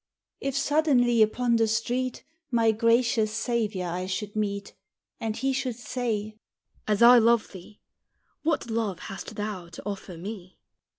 If 0.39 0.57
suddenly 0.57 1.21
upon 1.21 1.57
the 1.57 1.67
street 1.67 2.23
My 2.49 2.71
gracious 2.71 3.31
Saviour 3.31 3.87
I 3.87 4.07
should 4.07 4.35
meet, 4.35 4.73
And 5.19 5.37
he 5.37 5.53
should 5.53 5.75
say, 5.75 6.39
"As 6.87 7.03
I 7.03 7.19
love 7.19 7.51
thee, 7.51 7.81
What 8.41 8.71
love 8.71 8.97
hast 8.97 9.35
thou 9.35 9.69
to 9.69 9.85
offer 9.85 10.17
me?" 10.17 10.57